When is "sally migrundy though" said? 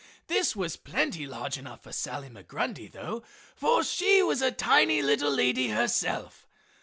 1.91-3.21